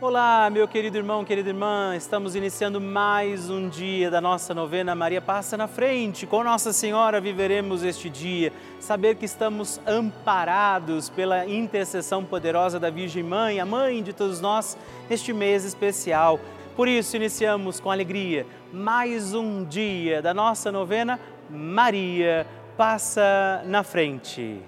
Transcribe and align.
Olá, 0.00 0.48
meu 0.48 0.68
querido 0.68 0.96
irmão, 0.96 1.24
querida 1.24 1.48
irmã, 1.48 1.96
estamos 1.96 2.36
iniciando 2.36 2.80
mais 2.80 3.50
um 3.50 3.68
dia 3.68 4.08
da 4.08 4.20
nossa 4.20 4.54
novena 4.54 4.94
Maria 4.94 5.20
Passa 5.20 5.56
na 5.56 5.66
Frente. 5.66 6.24
Com 6.24 6.44
Nossa 6.44 6.72
Senhora 6.72 7.20
viveremos 7.20 7.82
este 7.82 8.08
dia, 8.08 8.52
saber 8.78 9.16
que 9.16 9.24
estamos 9.24 9.80
amparados 9.84 11.10
pela 11.10 11.46
intercessão 11.46 12.24
poderosa 12.24 12.78
da 12.78 12.90
Virgem 12.90 13.24
Mãe, 13.24 13.58
a 13.58 13.66
mãe 13.66 14.00
de 14.00 14.12
todos 14.12 14.40
nós, 14.40 14.78
neste 15.10 15.32
mês 15.32 15.64
especial. 15.64 16.38
Por 16.76 16.86
isso, 16.86 17.16
iniciamos 17.16 17.80
com 17.80 17.90
alegria 17.90 18.46
mais 18.72 19.34
um 19.34 19.64
dia 19.64 20.22
da 20.22 20.32
nossa 20.32 20.70
novena 20.70 21.18
Maria 21.50 22.46
Passa 22.76 23.64
na 23.66 23.82
Frente. 23.82 24.62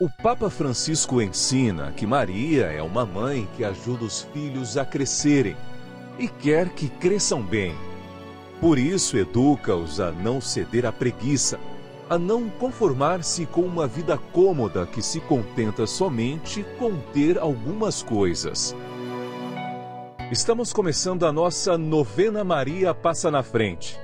O 0.00 0.10
Papa 0.10 0.50
Francisco 0.50 1.22
ensina 1.22 1.92
que 1.92 2.04
Maria 2.04 2.64
é 2.64 2.82
uma 2.82 3.06
mãe 3.06 3.48
que 3.56 3.62
ajuda 3.62 4.04
os 4.04 4.22
filhos 4.22 4.76
a 4.76 4.84
crescerem 4.84 5.56
e 6.18 6.26
quer 6.26 6.70
que 6.70 6.88
cresçam 6.88 7.40
bem. 7.40 7.76
Por 8.60 8.76
isso, 8.76 9.16
educa-os 9.16 10.00
a 10.00 10.10
não 10.10 10.40
ceder 10.40 10.84
à 10.84 10.90
preguiça, 10.90 11.60
a 12.10 12.18
não 12.18 12.50
conformar-se 12.50 13.46
com 13.46 13.60
uma 13.60 13.86
vida 13.86 14.18
cômoda 14.18 14.84
que 14.84 15.00
se 15.00 15.20
contenta 15.20 15.86
somente 15.86 16.66
com 16.76 16.96
ter 17.12 17.38
algumas 17.38 18.02
coisas. 18.02 18.74
Estamos 20.28 20.72
começando 20.72 21.24
a 21.24 21.32
nossa 21.32 21.78
novena 21.78 22.42
Maria 22.42 22.92
Passa 22.92 23.30
na 23.30 23.44
Frente. 23.44 24.03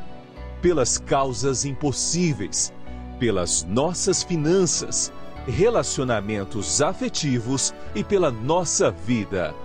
pelas 0.61 0.97
causas 0.97 1.65
impossíveis, 1.65 2.71
pelas 3.19 3.63
nossas 3.63 4.21
finanças, 4.21 5.11
relacionamentos 5.47 6.81
afetivos 6.81 7.73
e 7.95 8.03
pela 8.03 8.29
nossa 8.29 8.91
vida. 8.91 9.55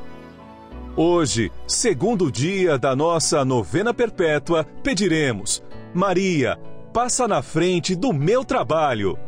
Hoje, 0.96 1.52
segundo 1.66 2.32
dia 2.32 2.78
da 2.78 2.96
nossa 2.96 3.44
novena 3.44 3.92
perpétua, 3.92 4.64
pediremos: 4.82 5.62
Maria, 5.92 6.58
passa 6.92 7.28
na 7.28 7.42
frente 7.42 7.94
do 7.94 8.12
meu 8.12 8.42
trabalho. 8.44 9.18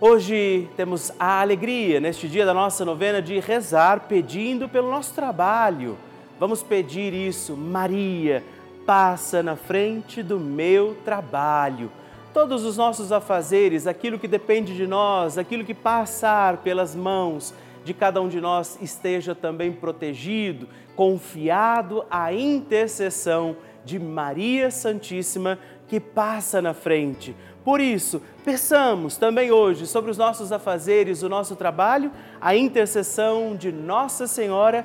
Hoje 0.00 0.68
temos 0.76 1.10
a 1.18 1.40
alegria, 1.40 1.98
neste 1.98 2.28
dia 2.28 2.44
da 2.44 2.54
nossa 2.54 2.84
novena, 2.84 3.22
de 3.22 3.40
rezar 3.40 4.00
pedindo 4.00 4.68
pelo 4.68 4.90
nosso 4.90 5.14
trabalho 5.14 5.96
Vamos 6.38 6.64
pedir 6.64 7.14
isso, 7.14 7.56
Maria, 7.56 8.42
passa 8.84 9.40
na 9.40 9.54
frente 9.54 10.20
do 10.20 10.38
meu 10.40 10.96
trabalho. 11.04 11.90
Todos 12.32 12.64
os 12.64 12.76
nossos 12.76 13.12
afazeres, 13.12 13.86
aquilo 13.86 14.18
que 14.18 14.26
depende 14.26 14.74
de 14.74 14.84
nós, 14.84 15.38
aquilo 15.38 15.64
que 15.64 15.72
passar 15.72 16.56
pelas 16.58 16.92
mãos 16.94 17.54
de 17.84 17.94
cada 17.94 18.20
um 18.20 18.28
de 18.28 18.40
nós, 18.40 18.76
esteja 18.82 19.32
também 19.32 19.70
protegido, 19.70 20.68
confiado 20.96 22.04
à 22.10 22.32
intercessão 22.32 23.56
de 23.84 24.00
Maria 24.00 24.70
Santíssima 24.72 25.58
que 25.86 26.00
passa 26.00 26.60
na 26.60 26.74
frente. 26.74 27.36
Por 27.64 27.80
isso, 27.80 28.20
peçamos 28.44 29.16
também 29.16 29.50
hoje 29.50 29.86
sobre 29.86 30.10
os 30.10 30.18
nossos 30.18 30.50
afazeres, 30.50 31.22
o 31.22 31.28
nosso 31.28 31.54
trabalho, 31.56 32.10
a 32.40 32.56
intercessão 32.56 33.56
de 33.56 33.70
Nossa 33.70 34.26
Senhora 34.26 34.84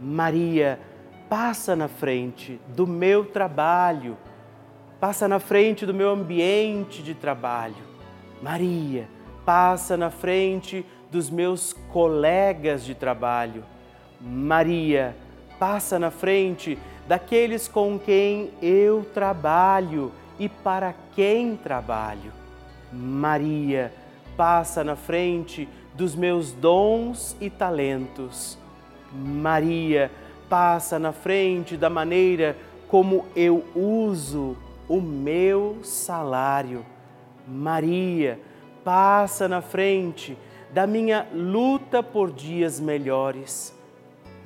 Maria, 0.00 0.78
passa 1.28 1.74
na 1.74 1.88
frente 1.88 2.60
do 2.68 2.86
meu 2.86 3.24
trabalho, 3.24 4.16
passa 5.00 5.26
na 5.26 5.38
frente 5.38 5.86
do 5.86 5.94
meu 5.94 6.10
ambiente 6.10 7.02
de 7.02 7.14
trabalho. 7.14 7.84
Maria, 8.42 9.08
passa 9.44 9.96
na 9.96 10.10
frente 10.10 10.84
dos 11.10 11.30
meus 11.30 11.72
colegas 11.92 12.84
de 12.84 12.94
trabalho. 12.94 13.64
Maria, 14.20 15.16
passa 15.58 15.98
na 15.98 16.10
frente 16.10 16.78
daqueles 17.06 17.68
com 17.68 17.98
quem 17.98 18.50
eu 18.60 19.06
trabalho 19.14 20.12
e 20.38 20.48
para 20.48 20.94
quem 21.14 21.56
trabalho. 21.56 22.32
Maria, 22.92 23.92
passa 24.36 24.84
na 24.84 24.96
frente 24.96 25.68
dos 25.94 26.14
meus 26.14 26.52
dons 26.52 27.36
e 27.40 27.48
talentos. 27.48 28.58
Maria 29.16 30.10
passa 30.48 30.98
na 30.98 31.12
frente 31.12 31.76
da 31.76 31.90
maneira 31.90 32.56
como 32.88 33.24
eu 33.34 33.64
uso 33.74 34.56
o 34.88 35.00
meu 35.00 35.78
salário. 35.82 36.84
Maria 37.46 38.38
passa 38.84 39.48
na 39.48 39.60
frente 39.60 40.36
da 40.72 40.86
minha 40.86 41.26
luta 41.32 42.02
por 42.02 42.30
dias 42.30 42.78
melhores. 42.78 43.74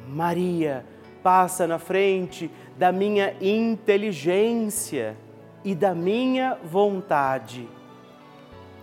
Maria 0.09 0.85
passa 1.23 1.67
na 1.67 1.79
frente 1.79 2.50
da 2.79 2.91
minha 2.91 3.35
inteligência 3.41 5.17
e 5.65 5.75
da 5.75 5.94
minha 5.94 6.56
vontade. 6.65 7.69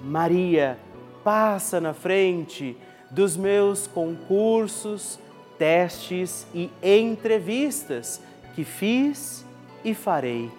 Maria 0.02 0.78
passa 1.24 1.82
na 1.82 1.94
frente 1.94 2.78
dos 3.10 3.36
meus 3.36 3.88
concursos, 3.88 5.20
testes 5.58 6.48
e 6.54 6.72
entrevistas 6.82 8.22
que 8.56 8.64
fiz 8.64 9.46
e 9.84 9.94
farei. 9.94 10.52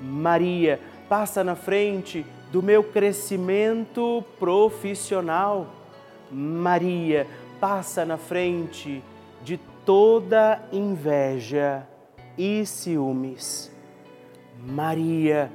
Maria 0.00 0.80
passa 1.08 1.44
na 1.44 1.54
frente 1.54 2.24
do 2.50 2.62
meu 2.62 2.82
crescimento 2.84 4.24
profissional. 4.38 5.66
Maria 6.30 7.26
passa 7.60 8.04
na 8.04 8.16
frente 8.16 9.02
de 9.42 9.58
toda 9.84 10.62
inveja 10.72 11.86
e 12.36 12.64
ciúmes. 12.66 13.70
Maria 14.66 15.50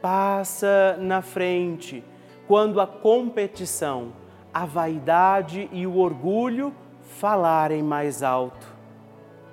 passa 0.00 0.96
na 0.98 1.22
frente 1.22 2.02
quando 2.46 2.80
a 2.80 2.86
competição, 2.86 4.12
a 4.52 4.64
vaidade 4.64 5.68
e 5.72 5.86
o 5.86 5.98
orgulho 5.98 6.74
falarem 7.18 7.82
mais 7.82 8.22
alto. 8.22 8.66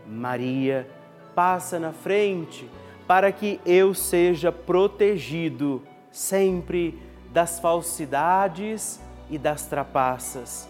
Maria, 0.06 0.88
passa 1.36 1.80
na 1.80 1.92
frente 1.92 2.70
para 3.08 3.32
que 3.32 3.60
eu 3.66 3.94
seja 3.94 4.52
protegido 4.52 5.82
sempre 6.12 6.98
das 7.32 7.60
falsidades 7.60 9.02
e 9.30 9.38
das 9.38 9.66
trapaças. 9.66 10.68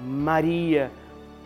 Maria, 0.00 0.90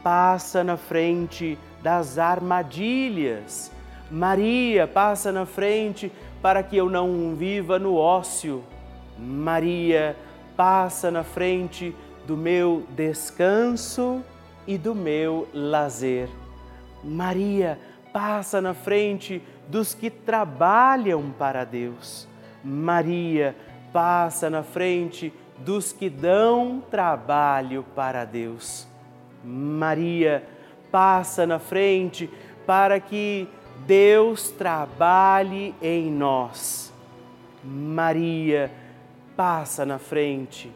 passa 0.02 0.62
na 0.62 0.76
frente 0.76 1.58
das 1.82 2.18
armadilhas. 2.18 3.72
Maria, 4.10 4.86
passa 4.86 5.32
na 5.32 5.46
frente 5.46 6.12
para 6.42 6.62
que 6.62 6.76
eu 6.76 6.90
não 6.90 7.34
viva 7.34 7.78
no 7.78 7.96
ócio. 7.96 8.62
Maria, 9.18 10.16
passa 10.56 11.10
na 11.10 11.24
frente 11.24 11.94
do 12.26 12.36
meu 12.36 12.84
descanso 12.90 14.22
e 14.66 14.78
do 14.78 14.94
meu 14.94 15.48
lazer. 15.52 16.28
Maria, 17.02 17.78
passa 18.12 18.60
na 18.60 18.74
frente 18.74 19.42
dos 19.68 19.94
que 19.94 20.10
trabalham 20.10 21.30
para 21.38 21.64
Deus. 21.64 22.28
Maria 22.62 23.56
passa 23.92 24.50
na 24.50 24.62
frente 24.62 25.32
dos 25.58 25.92
que 25.92 26.08
dão 26.08 26.82
trabalho 26.90 27.84
para 27.94 28.24
Deus. 28.24 28.86
Maria 29.42 30.46
passa 30.90 31.46
na 31.46 31.58
frente 31.58 32.30
para 32.66 33.00
que 33.00 33.48
Deus 33.86 34.50
trabalhe 34.50 35.74
em 35.82 36.10
nós. 36.10 36.92
Maria 37.64 38.70
passa 39.36 39.86
na 39.86 39.98
frente 39.98 40.70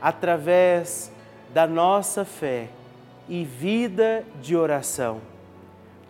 através 0.00 1.12
da 1.52 1.66
nossa 1.66 2.24
fé 2.24 2.68
e 3.30 3.44
vida 3.44 4.24
de 4.42 4.56
oração. 4.56 5.20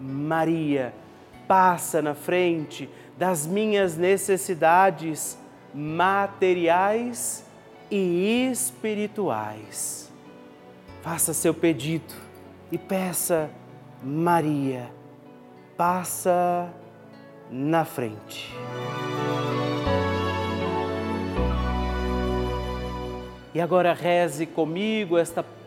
Maria 0.00 0.94
passa 1.46 2.00
na 2.00 2.14
frente 2.14 2.88
das 3.18 3.46
minhas 3.46 3.94
necessidades 3.94 5.38
materiais 5.74 7.44
e 7.90 8.48
espirituais. 8.50 10.10
Faça 11.02 11.34
seu 11.34 11.52
pedido 11.52 12.14
e 12.72 12.78
peça, 12.78 13.50
Maria, 14.02 14.90
passa 15.76 16.72
na 17.50 17.84
frente. 17.84 18.50
E 23.52 23.60
agora 23.60 23.92
reze 23.92 24.46
comigo 24.46 25.18
esta 25.18 25.44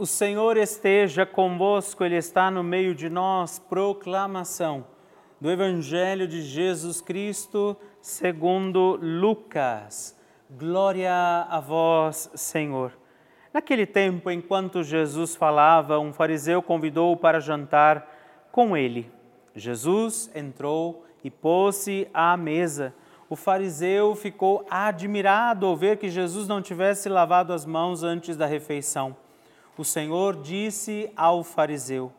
O 0.00 0.06
Senhor 0.06 0.56
esteja 0.56 1.26
convosco, 1.26 2.04
Ele 2.04 2.14
está 2.14 2.52
no 2.52 2.62
meio 2.62 2.94
de 2.94 3.08
nós. 3.08 3.58
Proclamação 3.58 4.86
do 5.40 5.50
Evangelho 5.50 6.28
de 6.28 6.40
Jesus 6.40 7.00
Cristo 7.00 7.76
segundo 8.00 8.96
Lucas. 9.02 10.16
Glória 10.48 11.12
a 11.50 11.58
vós, 11.58 12.30
Senhor. 12.36 12.92
Naquele 13.52 13.86
tempo, 13.86 14.30
enquanto 14.30 14.84
Jesus 14.84 15.34
falava, 15.34 15.98
um 15.98 16.12
fariseu 16.12 16.62
convidou-o 16.62 17.16
para 17.16 17.40
jantar 17.40 18.08
com 18.52 18.76
ele. 18.76 19.10
Jesus 19.52 20.30
entrou 20.32 21.04
e 21.24 21.30
pôs-se 21.30 22.06
à 22.14 22.36
mesa. 22.36 22.94
O 23.28 23.34
fariseu 23.34 24.14
ficou 24.14 24.64
admirado 24.70 25.66
ao 25.66 25.76
ver 25.76 25.96
que 25.96 26.08
Jesus 26.08 26.46
não 26.46 26.62
tivesse 26.62 27.08
lavado 27.08 27.52
as 27.52 27.66
mãos 27.66 28.04
antes 28.04 28.36
da 28.36 28.46
refeição 28.46 29.16
o 29.78 29.84
Senhor 29.84 30.42
disse 30.42 31.10
ao 31.16 31.44
fariseu: 31.44 32.12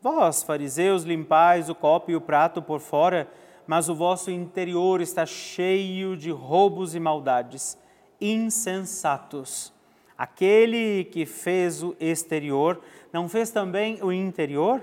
Vós, 0.00 0.42
fariseus, 0.42 1.02
limpais 1.02 1.68
o 1.68 1.74
copo 1.74 2.10
e 2.10 2.16
o 2.16 2.20
prato 2.20 2.62
por 2.62 2.80
fora, 2.80 3.28
mas 3.66 3.88
o 3.88 3.94
vosso 3.94 4.30
interior 4.30 5.00
está 5.00 5.26
cheio 5.26 6.16
de 6.16 6.30
roubos 6.30 6.94
e 6.94 7.00
maldades. 7.00 7.76
Insensatos. 8.20 9.72
Aquele 10.16 11.04
que 11.04 11.26
fez 11.26 11.82
o 11.82 11.96
exterior, 11.98 12.80
não 13.12 13.28
fez 13.28 13.50
também 13.50 14.02
o 14.02 14.12
interior? 14.12 14.82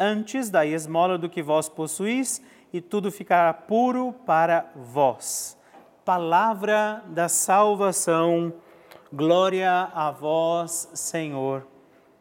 Antes 0.00 0.50
da 0.50 0.64
esmola 0.66 1.16
do 1.16 1.28
que 1.28 1.42
vós 1.42 1.68
possuís, 1.68 2.42
e 2.72 2.80
tudo 2.80 3.10
ficará 3.10 3.52
puro 3.52 4.12
para 4.26 4.70
vós. 4.74 5.56
Palavra 6.04 7.02
da 7.08 7.28
salvação. 7.28 8.52
Glória 9.10 9.90
a 9.94 10.10
vós, 10.10 10.90
Senhor. 10.92 11.66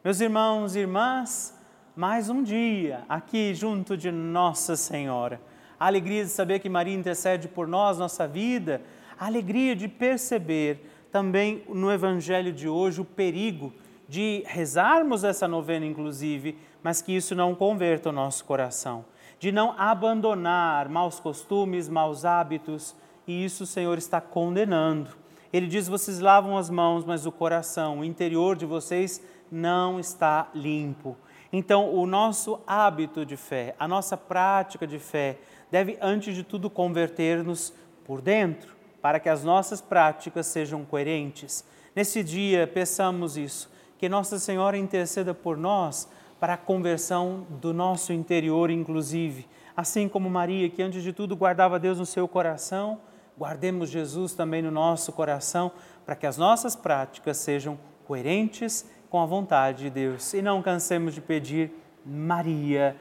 Meus 0.01 0.21
irmãos 0.21 0.73
e 0.73 0.79
irmãs, 0.79 1.53
mais 1.93 2.29
um 2.29 2.41
dia 2.41 3.03
aqui 3.09 3.53
junto 3.53 3.97
de 3.97 4.09
Nossa 4.09 4.77
Senhora. 4.77 5.41
A 5.77 5.87
alegria 5.87 6.23
de 6.23 6.29
saber 6.29 6.59
que 6.59 6.69
Maria 6.69 6.95
intercede 6.95 7.49
por 7.49 7.67
nós, 7.67 7.97
nossa 7.97 8.25
vida, 8.25 8.81
a 9.19 9.25
alegria 9.25 9.75
de 9.75 9.89
perceber 9.89 10.79
também 11.11 11.61
no 11.67 11.91
Evangelho 11.91 12.53
de 12.53 12.69
hoje 12.69 13.01
o 13.01 13.05
perigo 13.05 13.73
de 14.07 14.43
rezarmos 14.45 15.25
essa 15.25 15.45
novena, 15.45 15.85
inclusive, 15.85 16.57
mas 16.81 17.01
que 17.01 17.13
isso 17.13 17.35
não 17.35 17.53
converta 17.53 18.11
o 18.11 18.13
nosso 18.13 18.45
coração, 18.45 19.03
de 19.37 19.51
não 19.51 19.75
abandonar 19.77 20.87
maus 20.87 21.19
costumes, 21.19 21.89
maus 21.89 22.23
hábitos, 22.23 22.95
e 23.27 23.43
isso 23.43 23.65
o 23.65 23.67
Senhor 23.67 23.97
está 23.97 24.21
condenando. 24.21 25.26
Ele 25.57 25.65
diz: 25.65 25.87
vocês 25.87 26.19
lavam 26.19 26.55
as 26.55 26.69
mãos, 26.69 27.03
mas 27.03 27.25
o 27.25 27.31
coração, 27.31 27.99
o 27.99 28.05
interior 28.05 28.55
de 28.55 28.63
vocês 28.63 29.19
não 29.51 29.99
está 29.99 30.49
limpo. 30.53 31.17
Então, 31.51 31.91
o 31.95 32.05
nosso 32.05 32.59
hábito 32.67 33.25
de 33.25 33.35
fé, 33.35 33.73
a 33.79 33.87
nossa 33.87 34.15
prática 34.15 34.85
de 34.85 34.99
fé, 34.99 35.39
deve, 35.71 35.97
antes 35.99 36.35
de 36.35 36.43
tudo, 36.43 36.69
converter-nos 36.69 37.73
por 38.05 38.21
dentro, 38.21 38.75
para 39.01 39.19
que 39.19 39.29
as 39.29 39.43
nossas 39.43 39.81
práticas 39.81 40.45
sejam 40.45 40.85
coerentes. 40.85 41.65
Nesse 41.95 42.23
dia, 42.23 42.67
peçamos 42.67 43.35
isso, 43.35 43.67
que 43.97 44.07
Nossa 44.07 44.37
Senhora 44.37 44.77
interceda 44.77 45.33
por 45.33 45.57
nós 45.57 46.07
para 46.39 46.53
a 46.53 46.57
conversão 46.57 47.47
do 47.49 47.73
nosso 47.73 48.13
interior, 48.13 48.69
inclusive. 48.69 49.47
Assim 49.75 50.07
como 50.07 50.29
Maria, 50.29 50.69
que 50.69 50.83
antes 50.83 51.01
de 51.01 51.11
tudo 51.11 51.35
guardava 51.35 51.79
Deus 51.79 51.97
no 51.97 52.05
seu 52.05 52.27
coração, 52.27 52.99
guardemos 53.37 53.89
Jesus 53.89 54.33
também 54.33 54.61
no 54.61 54.71
nosso 54.71 55.11
coração, 55.11 55.71
para 56.05 56.15
que 56.15 56.25
as 56.25 56.37
nossas 56.37 56.75
práticas 56.75 57.37
sejam 57.37 57.77
coerentes 58.05 58.85
com 59.09 59.21
a 59.21 59.25
vontade 59.25 59.83
de 59.83 59.89
Deus. 59.89 60.33
E 60.33 60.41
não 60.41 60.61
cansemos 60.61 61.13
de 61.13 61.21
pedir, 61.21 61.71
Maria, 62.05 62.95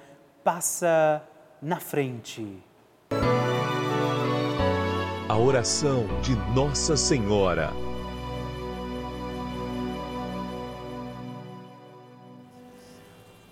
passa 0.44 1.22
na 1.60 1.80
frente. 1.80 2.62
A 5.28 5.36
oração 5.36 6.06
de 6.22 6.34
Nossa 6.54 6.96
Senhora. 6.96 7.85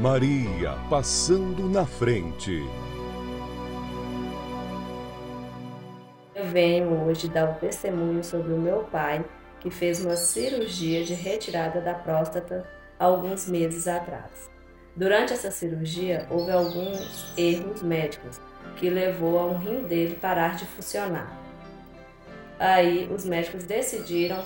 Maria 0.00 0.78
passando 0.88 1.68
na 1.68 1.84
frente. 1.84 2.62
Eu 6.36 6.44
venho 6.44 7.04
hoje 7.04 7.28
dar 7.28 7.50
um 7.50 7.54
testemunho 7.54 8.22
sobre 8.22 8.52
o 8.52 8.58
meu 8.58 8.84
pai, 8.84 9.24
que 9.58 9.72
fez 9.72 10.04
uma 10.04 10.14
cirurgia 10.14 11.02
de 11.02 11.14
retirada 11.14 11.80
da 11.80 11.94
próstata 11.94 12.64
alguns 12.96 13.48
meses 13.48 13.88
atrás. 13.88 14.48
Durante 14.94 15.32
essa 15.32 15.50
cirurgia, 15.50 16.28
houve 16.30 16.52
alguns 16.52 17.36
erros 17.36 17.82
médicos 17.82 18.40
que 18.76 18.88
levou 18.88 19.36
a 19.36 19.46
um 19.46 19.58
rim 19.58 19.82
dele 19.82 20.14
parar 20.14 20.54
de 20.54 20.64
funcionar. 20.64 21.36
Aí, 22.56 23.10
os 23.12 23.24
médicos 23.24 23.64
decidiram 23.64 24.44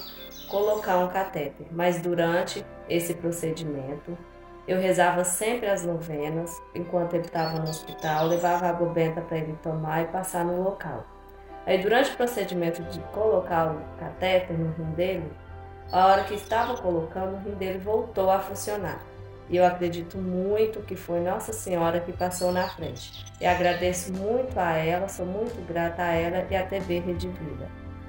colocar 0.48 0.96
um 0.96 1.08
catéter, 1.08 1.66
mas 1.70 2.00
durante 2.00 2.64
esse 2.88 3.12
procedimento, 3.12 4.16
eu 4.66 4.80
rezava 4.80 5.24
sempre 5.24 5.68
as 5.68 5.84
novenas 5.84 6.60
enquanto 6.74 7.14
ele 7.14 7.24
estava 7.24 7.58
no 7.58 7.68
hospital, 7.68 8.26
levava 8.26 8.68
água 8.68 8.88
benta 8.88 9.20
para 9.20 9.38
ele 9.38 9.58
tomar 9.62 10.02
e 10.02 10.06
passar 10.06 10.44
no 10.44 10.62
local. 10.62 11.04
Aí, 11.66 11.78
durante 11.78 12.10
o 12.10 12.16
procedimento 12.16 12.82
de 12.84 13.00
colocar 13.12 13.72
o 13.72 13.80
catéter 13.98 14.56
no 14.58 14.72
rim 14.72 14.90
dele, 14.92 15.32
a 15.90 16.06
hora 16.06 16.24
que 16.24 16.34
estava 16.34 16.76
colocando, 16.76 17.34
o 17.34 17.38
rim 17.48 17.54
dele 17.54 17.78
voltou 17.78 18.30
a 18.30 18.40
funcionar. 18.40 19.00
E 19.48 19.56
eu 19.56 19.66
acredito 19.66 20.16
muito 20.16 20.80
que 20.80 20.96
foi 20.96 21.20
Nossa 21.20 21.52
Senhora 21.52 22.00
que 22.00 22.12
passou 22.12 22.52
na 22.52 22.68
frente. 22.68 23.24
E 23.40 23.46
agradeço 23.46 24.12
muito 24.12 24.58
a 24.58 24.76
ela, 24.76 25.08
sou 25.08 25.26
muito 25.26 25.60
grata 25.66 26.02
a 26.02 26.12
ela 26.12 26.46
e 26.50 26.56
à 26.56 26.64
TV 26.64 27.00
Rede 27.00 27.28
Vida. 27.28 27.68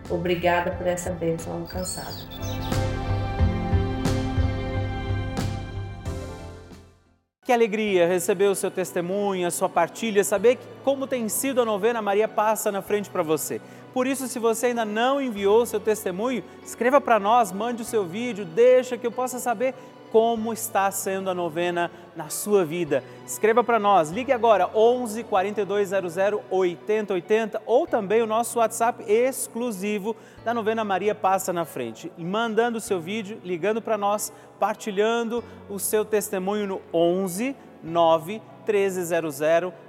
Obrigada 0.09 0.71
por 0.71 0.87
essa 0.87 1.11
bênção 1.11 1.53
alcançada. 1.53 2.92
Que 7.43 7.51
alegria 7.51 8.07
receber 8.07 8.45
o 8.45 8.55
seu 8.55 8.71
testemunho, 8.71 9.45
a 9.45 9.51
sua 9.51 9.67
partilha, 9.67 10.23
saber 10.23 10.57
como 10.83 11.07
tem 11.07 11.29
sido 11.29 11.61
a 11.61 11.65
novena 11.65 12.01
Maria 12.01 12.27
Passa 12.27 12.71
na 12.71 12.81
frente 12.81 13.09
para 13.09 13.23
você. 13.23 13.61
Por 13.93 14.07
isso, 14.07 14.27
se 14.27 14.39
você 14.39 14.67
ainda 14.67 14.83
não 14.83 15.21
enviou 15.21 15.65
seu 15.65 15.79
testemunho, 15.79 16.43
escreva 16.63 16.99
para 16.99 17.19
nós, 17.19 17.51
mande 17.51 17.83
o 17.83 17.85
seu 17.85 18.03
vídeo, 18.03 18.43
deixa 18.43 18.97
que 18.97 19.05
eu 19.05 19.11
possa 19.11 19.39
saber 19.39 19.75
como 20.11 20.53
está 20.53 20.91
sendo 20.91 21.31
a 21.31 21.33
novena 21.33 21.89
na 22.15 22.29
sua 22.29 22.63
vida. 22.63 23.03
Escreva 23.25 23.63
para 23.63 23.79
nós, 23.79 24.11
ligue 24.11 24.31
agora 24.31 24.69
11 24.71 25.23
4200 25.23 26.15
8080 26.51 27.61
ou 27.65 27.87
também 27.87 28.21
o 28.21 28.27
nosso 28.27 28.59
WhatsApp 28.59 29.03
exclusivo 29.11 30.15
da 30.45 30.53
novena 30.53 30.83
Maria 30.83 31.15
Passa 31.15 31.51
na 31.51 31.65
Frente. 31.65 32.11
E 32.15 32.23
mandando 32.23 32.77
o 32.77 32.81
seu 32.81 32.99
vídeo, 32.99 33.41
ligando 33.43 33.81
para 33.81 33.97
nós, 33.97 34.31
partilhando 34.59 35.43
o 35.67 35.79
seu 35.79 36.05
testemunho 36.05 36.67
no 36.67 36.81
11 36.93 37.55
9 37.83 38.39
1300 38.65 39.39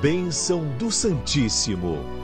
Bênção 0.00 0.62
do 0.76 0.90
Santíssimo. 0.90 2.15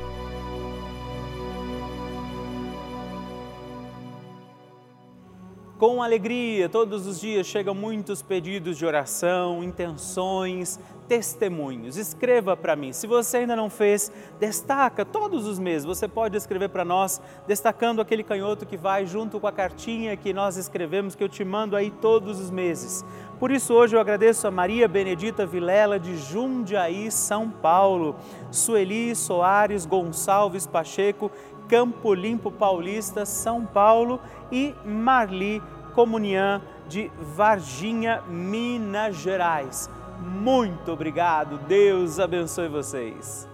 Com 5.82 6.00
alegria, 6.00 6.68
todos 6.68 7.08
os 7.08 7.20
dias 7.20 7.44
chegam 7.44 7.74
muitos 7.74 8.22
pedidos 8.22 8.78
de 8.78 8.86
oração, 8.86 9.64
intenções, 9.64 10.78
testemunhos. 11.08 11.96
Escreva 11.96 12.56
para 12.56 12.76
mim. 12.76 12.92
Se 12.92 13.04
você 13.04 13.38
ainda 13.38 13.56
não 13.56 13.68
fez, 13.68 14.12
destaca 14.38 15.04
todos 15.04 15.44
os 15.44 15.58
meses. 15.58 15.84
Você 15.84 16.06
pode 16.06 16.36
escrever 16.36 16.68
para 16.68 16.84
nós, 16.84 17.20
destacando 17.48 18.00
aquele 18.00 18.22
canhoto 18.22 18.64
que 18.64 18.76
vai 18.76 19.06
junto 19.06 19.40
com 19.40 19.46
a 19.48 19.50
cartinha 19.50 20.16
que 20.16 20.32
nós 20.32 20.56
escrevemos, 20.56 21.16
que 21.16 21.24
eu 21.24 21.28
te 21.28 21.44
mando 21.44 21.74
aí 21.74 21.90
todos 21.90 22.38
os 22.38 22.48
meses. 22.48 23.04
Por 23.40 23.50
isso, 23.50 23.74
hoje 23.74 23.96
eu 23.96 24.00
agradeço 24.00 24.46
a 24.46 24.52
Maria 24.52 24.86
Benedita 24.86 25.44
Vilela 25.44 25.98
de 25.98 26.16
Jundiaí, 26.16 27.10
São 27.10 27.50
Paulo, 27.50 28.14
Sueli 28.52 29.16
Soares 29.16 29.84
Gonçalves 29.84 30.64
Pacheco, 30.64 31.28
Campo 31.68 32.14
Limpo 32.14 32.52
Paulista, 32.52 33.26
São 33.26 33.64
Paulo 33.64 34.20
e 34.52 34.74
Marli 34.84 35.60
Comunhã 35.94 36.60
de 36.88 37.10
Varginha, 37.34 38.22
Minas 38.28 39.16
Gerais. 39.16 39.90
Muito 40.20 40.92
obrigado, 40.92 41.58
Deus 41.66 42.20
abençoe 42.20 42.68
vocês. 42.68 43.48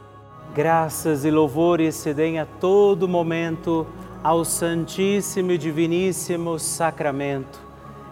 Graças 0.55 1.25
e 1.25 1.31
louvores 1.31 1.95
se 1.95 2.13
deem 2.13 2.39
a 2.39 2.45
todo 2.45 3.09
momento 3.09 3.87
ao 4.23 4.45
Santíssimo 4.45 5.53
e 5.53 5.59
Diviníssimo 5.59 6.59
Sacramento 6.59 7.69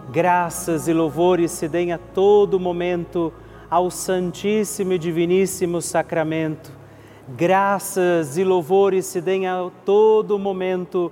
Graças 0.09 0.87
e 0.87 0.93
louvores 0.93 1.51
se 1.51 1.67
deem 1.67 1.91
a 1.91 1.97
todo 1.97 2.57
momento 2.57 3.33
ao 3.69 3.91
Santíssimo 3.91 4.93
e 4.93 4.97
Diviníssimo 4.97 5.81
Sacramento. 5.81 6.71
Graças 7.27 8.37
e 8.37 8.43
louvores 8.45 9.05
se 9.05 9.19
deem 9.19 9.47
a 9.47 9.69
todo 9.83 10.39
momento 10.39 11.11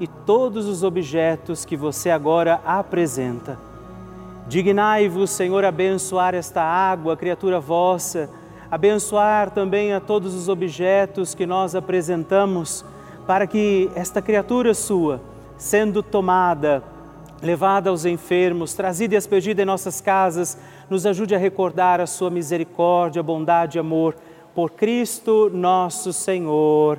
e 0.00 0.06
todos 0.06 0.66
os 0.66 0.82
objetos 0.82 1.64
que 1.64 1.76
você 1.76 2.10
agora 2.10 2.60
apresenta. 2.64 3.58
Dignai-vos, 4.46 5.30
Senhor, 5.30 5.64
abençoar 5.64 6.34
esta 6.34 6.62
água, 6.62 7.16
criatura 7.16 7.60
vossa, 7.60 8.30
abençoar 8.70 9.50
também 9.50 9.92
a 9.92 10.00
todos 10.00 10.34
os 10.34 10.48
objetos 10.48 11.34
que 11.34 11.44
nós 11.44 11.74
apresentamos, 11.74 12.84
para 13.26 13.46
que 13.46 13.90
esta 13.94 14.22
criatura 14.22 14.72
sua, 14.72 15.20
sendo 15.58 16.02
tomada, 16.02 16.82
levada 17.42 17.90
aos 17.90 18.04
enfermos, 18.04 18.74
trazida 18.74 19.14
e 19.14 19.18
expedida 19.18 19.62
em 19.62 19.66
nossas 19.66 20.00
casas, 20.00 20.58
nos 20.88 21.04
ajude 21.04 21.34
a 21.34 21.38
recordar 21.38 22.00
a 22.00 22.06
sua 22.06 22.30
misericórdia, 22.30 23.22
bondade 23.22 23.78
e 23.78 23.80
amor. 23.80 24.16
Por 24.54 24.70
Cristo 24.70 25.50
nosso 25.52 26.12
Senhor. 26.12 26.98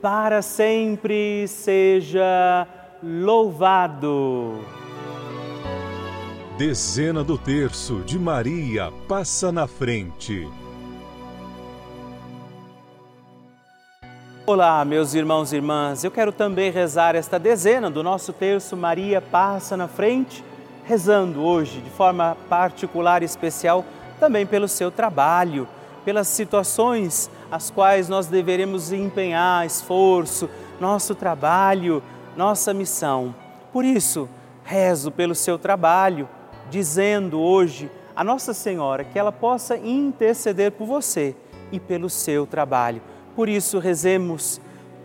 para 0.00 0.42
sempre 0.42 1.46
seja 1.48 2.66
louvado. 3.02 4.58
Dezena 6.56 7.22
do 7.22 7.36
terço 7.36 8.00
de 8.00 8.18
Maria 8.18 8.92
passa 9.08 9.50
na 9.52 9.66
frente. 9.66 10.48
Olá, 14.46 14.84
meus 14.84 15.14
irmãos 15.14 15.52
e 15.52 15.56
irmãs. 15.56 16.04
Eu 16.04 16.10
quero 16.10 16.32
também 16.32 16.70
rezar 16.70 17.14
esta 17.14 17.38
dezena 17.38 17.90
do 17.90 18.02
nosso 18.02 18.32
terço 18.32 18.76
Maria 18.76 19.20
passa 19.20 19.76
na 19.76 19.86
frente, 19.86 20.42
rezando 20.84 21.42
hoje 21.42 21.80
de 21.80 21.90
forma 21.90 22.36
particular 22.48 23.22
e 23.22 23.26
especial 23.26 23.84
também 24.18 24.46
pelo 24.46 24.66
seu 24.66 24.90
trabalho, 24.90 25.68
pelas 26.04 26.28
situações 26.28 27.30
as 27.50 27.70
quais 27.70 28.08
nós 28.08 28.26
deveremos 28.26 28.92
empenhar 28.92 29.66
esforço, 29.66 30.48
nosso 30.80 31.14
trabalho, 31.14 32.02
nossa 32.36 32.74
missão. 32.74 33.34
Por 33.72 33.84
isso, 33.84 34.28
rezo 34.64 35.10
pelo 35.10 35.34
seu 35.34 35.58
trabalho, 35.58 36.28
dizendo 36.70 37.40
hoje 37.40 37.90
a 38.14 38.22
Nossa 38.22 38.52
Senhora 38.52 39.04
que 39.04 39.18
ela 39.18 39.32
possa 39.32 39.76
interceder 39.76 40.72
por 40.72 40.86
você 40.86 41.34
e 41.72 41.80
pelo 41.80 42.10
seu 42.10 42.46
trabalho 42.46 43.00
por 43.38 43.48
isso, 43.48 43.78
rezemos, 43.78 44.60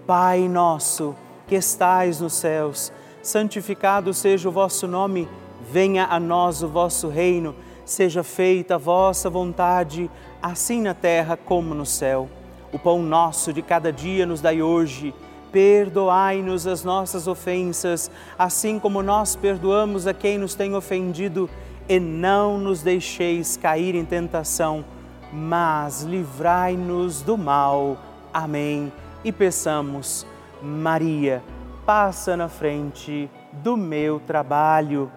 Pai 0.08 0.50
nosso 0.50 1.16
que 1.46 1.54
estais 1.54 2.20
nos 2.20 2.34
céus, 2.34 2.92
santificado 3.22 4.12
seja 4.12 4.50
o 4.50 4.52
vosso 4.52 4.88
nome, 4.88 5.30
venha 5.72 6.08
a 6.08 6.20
nós 6.20 6.64
o 6.64 6.68
vosso 6.68 7.10
reino, 7.10 7.56
seja 7.86 8.24
feita 8.24 8.74
a 8.74 8.80
vossa 8.80 9.30
vontade, 9.30 10.10
assim 10.44 10.82
na 10.82 10.94
terra 10.94 11.38
como 11.38 11.74
no 11.74 11.86
céu. 11.86 12.28
O 12.74 12.78
pão 12.78 13.02
nosso 13.02 13.54
de 13.54 13.62
cada 13.62 13.94
dia 13.94 14.26
nos 14.26 14.42
dai 14.42 14.62
hoje. 14.62 15.16
Perdoai-nos 15.54 16.68
as 16.68 16.84
nossas 16.84 17.28
ofensas, 17.28 18.12
assim 18.38 18.78
como 18.78 19.02
nós 19.02 19.36
perdoamos 19.38 20.06
a 20.06 20.14
quem 20.14 20.38
nos 20.38 20.54
tem 20.56 20.76
ofendido, 20.76 21.50
e 21.88 22.00
não 22.00 22.58
nos 22.58 22.82
deixeis 22.82 23.56
cair 23.56 23.94
em 23.94 24.04
tentação, 24.04 24.84
mas 25.32 26.02
livrai-nos 26.02 27.22
do 27.22 27.38
mal. 27.38 27.98
Amém. 28.34 28.92
E 29.24 29.32
peçamos, 29.32 30.26
Maria, 30.62 31.44
passa 31.86 32.36
na 32.36 32.50
frente 32.50 33.30
do 33.52 33.78
meu 33.78 34.20
trabalho. 34.20 35.12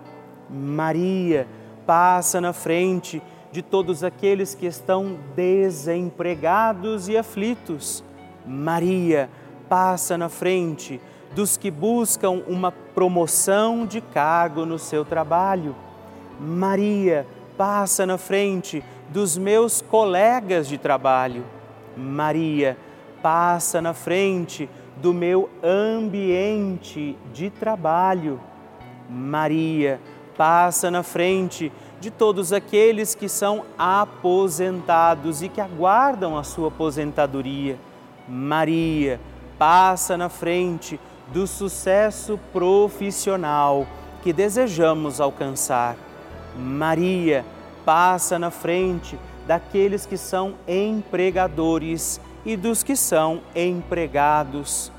Maria, 0.50 1.48
passa 1.86 2.40
na 2.40 2.52
frente 2.52 3.22
de 3.52 3.62
todos 3.62 4.04
aqueles 4.04 4.54
que 4.54 4.66
estão 4.66 5.16
desempregados 5.34 7.08
e 7.08 7.16
aflitos. 7.16 8.04
Maria, 8.46 9.28
passa 9.68 10.16
na 10.16 10.28
frente 10.28 11.00
dos 11.34 11.56
que 11.56 11.70
buscam 11.70 12.42
uma 12.46 12.70
promoção 12.70 13.84
de 13.86 14.00
cargo 14.00 14.64
no 14.64 14.78
seu 14.78 15.04
trabalho. 15.04 15.74
Maria, 16.40 17.26
passa 17.56 18.06
na 18.06 18.18
frente 18.18 18.82
dos 19.08 19.36
meus 19.36 19.80
colegas 19.80 20.68
de 20.68 20.78
trabalho. 20.78 21.44
Maria, 21.96 22.76
passa 23.22 23.80
na 23.80 23.94
frente 23.94 24.68
do 24.96 25.12
meu 25.12 25.50
ambiente 25.62 27.16
de 27.32 27.50
trabalho. 27.50 28.40
Maria 29.08 30.00
passa 30.36 30.90
na 30.90 31.02
frente 31.02 31.72
de 32.06 32.10
todos 32.12 32.52
aqueles 32.52 33.16
que 33.16 33.28
são 33.28 33.64
aposentados 33.76 35.42
e 35.42 35.48
que 35.48 35.60
aguardam 35.60 36.38
a 36.38 36.44
sua 36.44 36.68
aposentadoria. 36.68 37.76
Maria 38.28 39.20
passa 39.58 40.16
na 40.16 40.28
frente 40.28 41.00
do 41.32 41.48
sucesso 41.48 42.38
profissional 42.52 43.88
que 44.22 44.32
desejamos 44.32 45.20
alcançar. 45.20 45.96
Maria 46.56 47.44
passa 47.84 48.38
na 48.38 48.52
frente 48.52 49.18
daqueles 49.44 50.06
que 50.06 50.16
são 50.16 50.54
empregadores 50.68 52.20
e 52.44 52.56
dos 52.56 52.84
que 52.84 52.94
são 52.94 53.40
empregados. 53.52 54.92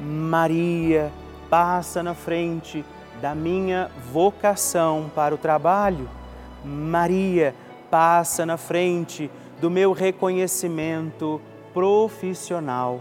Maria 0.00 1.12
passa 1.48 2.02
na 2.02 2.14
frente 2.14 2.84
da 3.22 3.32
minha 3.32 3.88
vocação 4.12 5.08
para 5.14 5.32
o 5.32 5.38
trabalho. 5.38 6.17
Maria 6.64 7.54
passa 7.90 8.44
na 8.44 8.56
frente 8.56 9.30
do 9.60 9.70
meu 9.70 9.92
reconhecimento 9.92 11.40
profissional. 11.72 13.00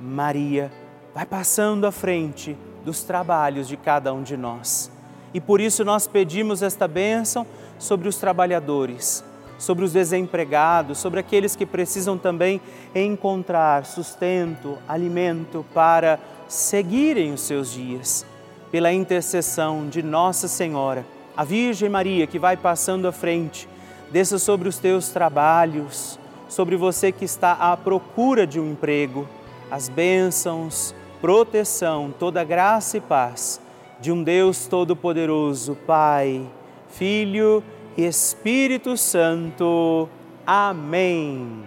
Maria 0.00 0.72
vai 1.14 1.26
passando 1.26 1.86
à 1.86 1.92
frente 1.92 2.56
dos 2.84 3.04
trabalhos 3.04 3.68
de 3.68 3.76
cada 3.76 4.12
um 4.12 4.22
de 4.22 4.36
nós. 4.36 4.90
E 5.32 5.40
por 5.40 5.60
isso 5.60 5.84
nós 5.84 6.06
pedimos 6.06 6.62
esta 6.62 6.88
bênção 6.88 7.46
sobre 7.78 8.08
os 8.08 8.16
trabalhadores 8.16 9.24
sobre 9.62 9.84
os 9.84 9.92
desempregados, 9.92 10.98
sobre 10.98 11.20
aqueles 11.20 11.54
que 11.54 11.64
precisam 11.64 12.18
também 12.18 12.60
encontrar 12.92 13.86
sustento, 13.86 14.76
alimento 14.88 15.64
para 15.72 16.18
seguirem 16.48 17.32
os 17.32 17.42
seus 17.42 17.72
dias. 17.72 18.26
Pela 18.72 18.92
intercessão 18.92 19.88
de 19.88 20.02
Nossa 20.02 20.48
Senhora, 20.48 21.06
a 21.36 21.44
Virgem 21.44 21.88
Maria 21.88 22.26
que 22.26 22.38
vai 22.38 22.56
passando 22.56 23.08
à 23.08 23.12
frente, 23.12 23.68
desça 24.10 24.38
sobre 24.38 24.68
os 24.68 24.78
teus 24.78 25.08
trabalhos, 25.08 26.18
sobre 26.48 26.76
você 26.76 27.10
que 27.10 27.24
está 27.24 27.52
à 27.52 27.76
procura 27.76 28.46
de 28.46 28.60
um 28.60 28.72
emprego, 28.72 29.28
as 29.70 29.88
bênçãos, 29.88 30.94
proteção, 31.20 32.12
toda 32.18 32.44
graça 32.44 32.98
e 32.98 33.00
paz 33.00 33.60
de 34.00 34.10
um 34.10 34.22
Deus 34.22 34.66
Todo-Poderoso, 34.66 35.76
Pai, 35.86 36.44
Filho 36.88 37.62
e 37.96 38.04
Espírito 38.04 38.96
Santo. 38.96 40.08
Amém. 40.44 41.62